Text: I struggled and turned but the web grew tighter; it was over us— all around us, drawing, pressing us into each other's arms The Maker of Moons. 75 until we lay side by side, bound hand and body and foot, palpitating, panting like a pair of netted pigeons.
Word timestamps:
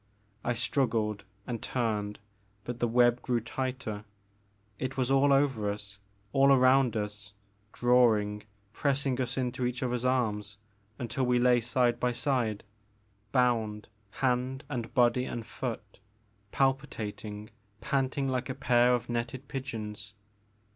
I 0.43 0.55
struggled 0.55 1.25
and 1.45 1.61
turned 1.61 2.17
but 2.63 2.79
the 2.79 2.87
web 2.87 3.21
grew 3.21 3.39
tighter; 3.39 4.03
it 4.79 4.97
was 4.97 5.11
over 5.11 5.71
us— 5.71 5.99
all 6.33 6.51
around 6.51 6.97
us, 6.97 7.33
drawing, 7.71 8.41
pressing 8.73 9.21
us 9.21 9.37
into 9.37 9.63
each 9.63 9.83
other's 9.83 10.03
arms 10.03 10.57
The 10.97 11.03
Maker 11.03 11.21
of 11.21 11.27
Moons. 11.27 11.27
75 11.27 11.27
until 11.27 11.29
we 11.29 11.39
lay 11.55 11.61
side 11.61 11.99
by 11.99 12.11
side, 12.13 12.63
bound 13.31 13.89
hand 14.09 14.63
and 14.69 14.91
body 14.95 15.25
and 15.25 15.45
foot, 15.45 15.99
palpitating, 16.51 17.51
panting 17.79 18.27
like 18.27 18.49
a 18.49 18.55
pair 18.55 18.95
of 18.95 19.07
netted 19.07 19.47
pigeons. 19.47 20.15